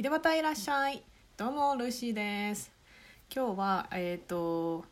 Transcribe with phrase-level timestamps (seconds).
[0.00, 1.02] 井戸端いらっしゃい。
[1.36, 2.72] どうもルーシーです。
[3.30, 4.86] 今日はえっ、と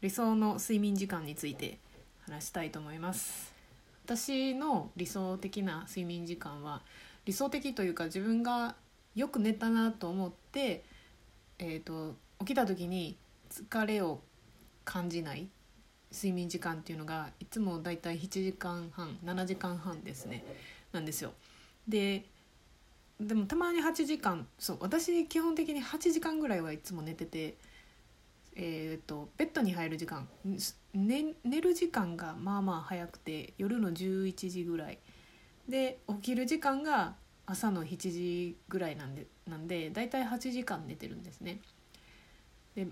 [0.00, 1.80] 理想の睡眠時間について
[2.20, 3.52] 話したいと思います。
[4.04, 6.82] 私の理想的な睡眠時間は
[7.24, 8.76] 理想的というか自分が
[9.16, 10.84] よく寝たなと思って
[11.58, 13.16] えっ、と起きた時に
[13.50, 14.20] 疲れを
[14.84, 15.48] 感じない
[16.12, 20.44] 睡眠時間っていうのがいつもだいたい7時間半7時間半ですね。
[20.92, 21.32] なんですよ。
[21.88, 22.26] で
[23.20, 27.56] でもたまに8時間そう私基本的に8時間ぐらいはいつも寝てて、
[28.56, 30.28] えーと、ベッドに入る時間、
[30.94, 34.98] ね、寝る時間がまあまあ早くて夜の11時ぐらい
[35.68, 37.14] で起きる時間が
[37.46, 41.60] 朝の7時ぐらいなんでなんでだいたい8時間寝てるんですね。
[42.74, 42.88] で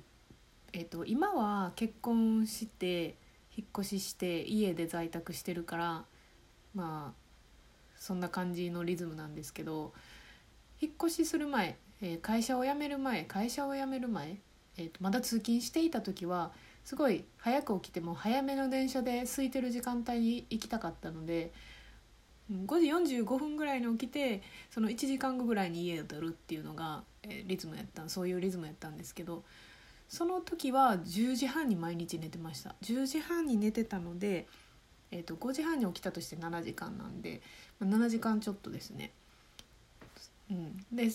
[0.73, 3.17] えーと、今は結婚して
[3.57, 6.05] 引っ越しして家で在宅してるから
[6.75, 7.21] まあ
[7.97, 9.93] そんな感じのリズムなんですけど
[10.81, 14.39] 引っ越しする前、えー、会社を辞める前会社を辞める前、
[14.79, 16.53] えーと、まだ通勤していた時は
[16.85, 21.53] すごい早く起きても早めの電車で空いてる時間帯に行きたかったので
[22.51, 29.45] 5時45分ぐらいに起きてその1時間後ぐらいに家を出るっていうのが、えー、リズムやったそういうリズムやったんですけど
[30.09, 34.49] その時は10時半に毎日寝てました10時半に寝てたので、
[35.13, 37.43] えー、と5時半に起きたとして7時間なんで、
[37.79, 39.13] まあ、7時間ちょっとですね。
[40.51, 41.11] うん、で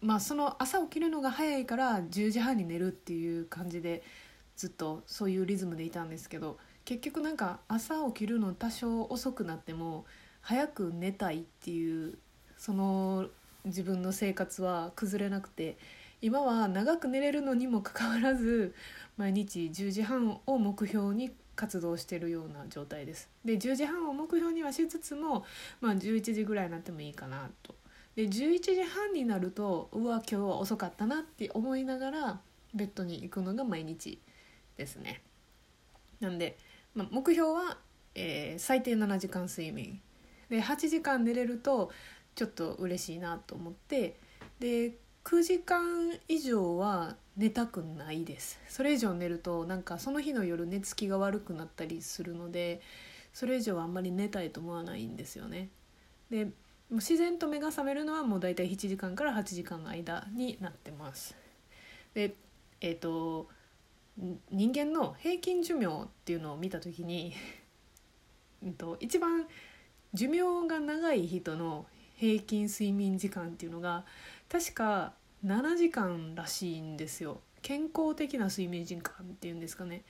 [0.00, 4.02] まあその朝起きるのが早いから10時半に寝るっていう感じで
[4.56, 10.04] ずっとそういうリズムでいたんですけど結局なんか朝起きるの多少遅くなっても
[10.40, 12.18] 早く寝たいっていう
[12.56, 13.28] その
[13.64, 15.76] 自分の生活は崩れなくて
[16.20, 18.74] 今は長く寝れるのにもかかわらず
[19.16, 23.28] 毎日10時半を目標に活動してるような状態です。
[23.44, 25.44] で10時半を目標にはしつつも、
[25.80, 27.74] まあ、11時ぐらいになってもいいかなと。
[28.16, 32.40] で11時半になるとうわ今日は遅かったなって思いながら
[32.74, 34.18] ベッドに行くのが毎日
[34.76, 35.22] ですね。
[36.20, 36.56] なんで、
[36.94, 37.78] まあ、目標は、
[38.14, 40.00] えー、最低7時間睡眠。
[40.48, 41.90] で8時間寝れると
[42.34, 44.16] ちょっと嬉しいなと思って
[44.58, 44.92] で
[45.24, 48.60] 9時間以上は寝たくないです。
[48.68, 52.82] それ以上寝るとなんかその日の夜寝つきが悪くなったりするので
[53.32, 55.70] それ以上はあんまり寝たいと思わないんですよね。
[56.30, 56.48] で
[56.96, 61.34] 自然と目が覚めるのはもう大体7時間から8時間の間になってます。
[62.14, 62.34] で
[62.80, 63.48] えっ、ー、と
[64.50, 67.32] 人間の平均寿命っていうのを見た時に
[69.00, 69.48] 一番
[70.12, 71.86] 寿命が長い人の
[72.16, 74.04] 平均睡眠時間っていうのが
[74.50, 75.14] 確か
[75.44, 77.40] 7時間らしいんですよ。
[77.62, 80.02] 健康的な睡眠時間っていうんですかね。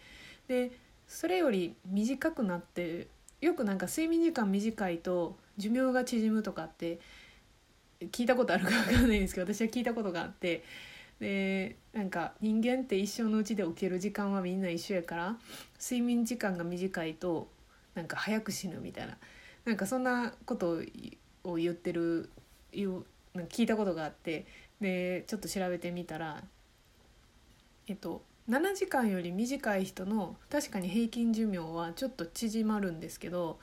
[0.48, 0.72] で
[1.06, 3.06] それより短くなって
[3.42, 7.00] よくなんか睡眠時間短いと寿命が縮むとかって
[8.00, 10.64] 聞いたことあるか分かんないんですけど私は聞いたことがあって
[11.20, 15.36] でなんか人間って一生のうちで起きる時間はみんな一緒やから
[15.80, 17.48] 睡眠時間が短いと
[17.94, 19.18] なんか早く死ぬみたいな。
[19.64, 20.80] なんかそんなこと
[21.44, 22.30] を言ってる
[22.74, 24.46] なんか聞いたことがあって
[24.80, 26.42] でちょっと調べてみたら
[27.86, 33.60] えっと7時間より短い人の確かに平均寿命はちょっと縮まるんですけど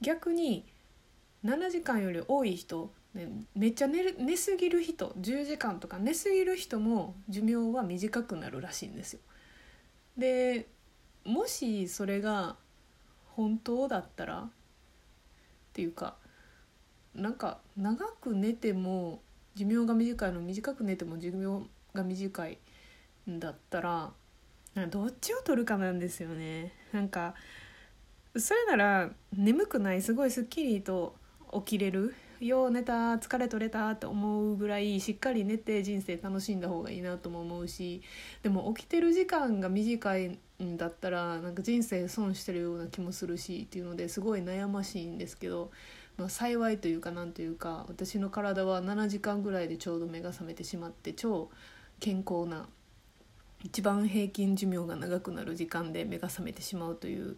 [0.00, 0.64] 逆に
[1.44, 2.92] 7時間より多い人、
[3.54, 9.20] めっちゃ寝る寝すぎる人10時間とか寝すぎる人も寿命は短くなるらしいんですよ。
[10.16, 10.68] で
[11.24, 12.56] もしそれが
[13.34, 14.50] 本当だったらっ
[15.72, 16.16] ていうか
[17.14, 19.20] なんか長く寝ても
[19.54, 22.58] 寿命が短いの短く寝ても寿命が短い
[23.30, 24.12] んだったら
[24.88, 26.72] どっちを取るかなんですよね。
[26.92, 27.34] なんか
[28.36, 31.16] それなら眠くないすごいすっきりと
[31.52, 38.02] 起きれるよう寝た疲れ取れたって思うぐらいしっかり寝て人生楽しんだ方がいいなとも思うし
[38.42, 45.70] でも起きてる時間が短いんだったらなんか人生損してるような気もするしっていうのですごい悩ましいんですけど
[46.20, 51.50] まあ、幸いというかなんというか私の体は7時間ぐらいでちょうど目が覚めてしまって超
[51.98, 52.68] 健康な
[53.62, 57.36] 一番平均寿命が長くなる時間で目が覚めてしまうという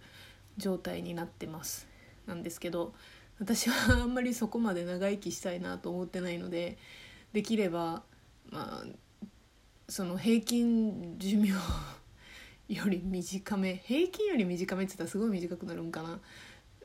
[0.57, 1.87] 状態になってます。
[2.27, 2.95] なんですけど
[3.41, 6.79] 私はあんまりそこまで長生きしたいなと思ってないので
[7.33, 8.03] できれば
[8.51, 8.87] まあ
[9.89, 11.51] その平均寿命
[12.69, 16.21] より短め平均より短めって言ったらすごい短くなるんかな。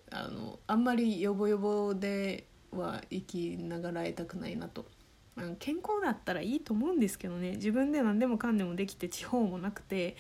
[0.10, 4.86] あのあんまりヨボヨボでは生きながらえたくないなと。
[5.60, 7.51] 健康だったらいいと思うんですけどね。
[7.51, 10.16] 自分で何でもかんでもできて地方もなくて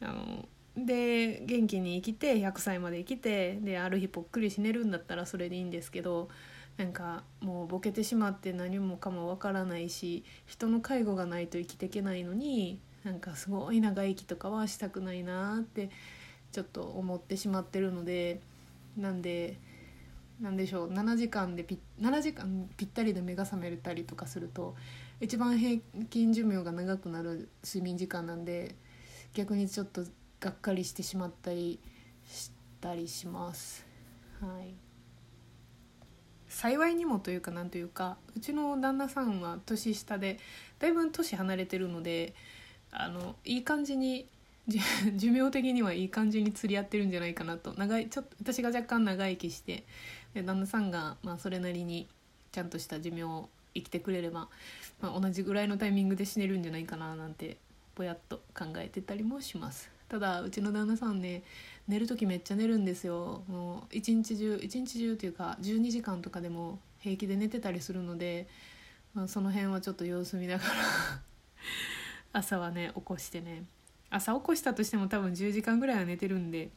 [0.00, 6.28] あので元気に生きて100歳まで生きてである日ぽっくり死ねるんだったらそれでいいんですけど
[6.76, 15.90] なんかもうボケてしまって何もかもわからないし人の介護がないと生きていけないのになんかすごい長生きとかはしたくないなって
[16.52, 18.40] ちょっと思ってしまってるので
[18.96, 19.58] なんで
[20.40, 24.74] なんでしょう7時間でピ7時間ぴったりで目が覚めたりとかすると
[25.20, 25.80] 一番平
[26.10, 28.74] 均寿命が長くなる睡眠時間なんで
[29.32, 30.04] 逆にちょっと
[30.40, 31.80] がっかりしてしまったり
[32.28, 32.50] し
[32.80, 33.86] たりします。
[34.40, 34.74] はい
[36.48, 40.38] 幸いにもというかなんというかうちの旦那さんは年下で
[40.78, 42.34] だいぶ年離れてるので
[42.90, 44.26] あのいい感じに
[45.16, 47.72] 寿命的にはいい感じに釣り合ってるんじゃないかなと。
[47.74, 49.84] 長いちょっと私が若干長生きして
[50.34, 52.08] で旦那さんが、まあ、それなりに
[52.52, 54.48] ちゃんとした寿命を生きてくれれば、
[55.00, 57.58] まあ、同じぐらいのタイミングで死ねるんじゃないかななんて
[57.94, 59.90] ぼやっと考えてたりもします。
[60.08, 61.42] ただうちの旦那さんね
[61.88, 63.44] 寝る時めっちゃ寝るんですよ。
[63.48, 68.48] もう一日中一日中というか12時間とかでも平気で寝てたりするので、
[69.14, 70.70] まあ、その辺はちょっと様子見ながら
[72.40, 73.64] 朝はね起こしてね。
[74.10, 76.70] 朝起こしたとしても多分10時間ぐらいは寝てるんで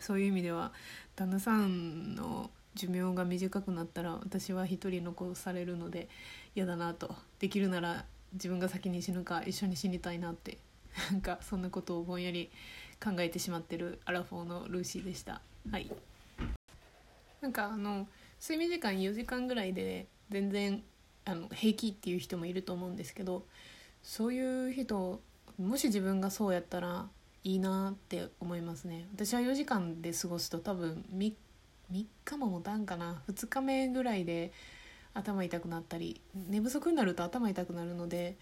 [0.00, 0.72] そういう意味では
[1.14, 6.08] 旦那さんの寿命が短くなったら私は一人残されるので
[6.54, 7.14] 嫌だなと。
[7.38, 8.04] できるなら
[8.34, 10.58] 自分が先に死ぬか一緒に死にたいなって。
[11.10, 12.50] なんかそんなことをぼんやり
[13.02, 15.40] 考えてしまってるアラフォーのルーシーでした。
[15.70, 15.90] はい。
[17.40, 18.08] なんかあの
[18.40, 20.82] 睡眠時間4時間ぐらいで全然
[21.24, 23.46] あの平気っていう人もいると思うんですけど
[24.02, 25.20] そういう人
[25.58, 27.08] もし自分がそうやったら
[27.44, 29.06] いいなって思いますね。
[29.14, 31.32] 私は4時間で過ごすと多分 3,
[31.92, 33.22] 3日も持たんかな。
[33.30, 34.52] 2日目ぐらいで
[35.16, 38.36] 頭痛くなったり寝不足になると頭痛くなるので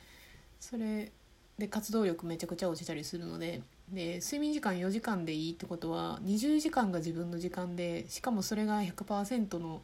[0.58, 1.12] それ
[1.58, 3.62] で活動力めちゃくちゃ落ちたりするので
[3.93, 9.82] で睡眠時間4時間でいいってことは20時間が自分の時間でしかもそれが100%の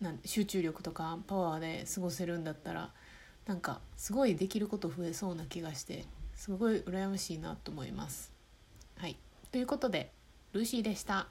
[0.00, 2.90] なん集中力とかパワーで過ごせるんだったら
[3.46, 6.04] なんかすごいできること増えそうな気がして。
[6.36, 8.32] すごい羨ましいなと思います。
[8.98, 9.16] はい、
[9.50, 10.12] ということで
[10.52, 11.26] ルーシーでした。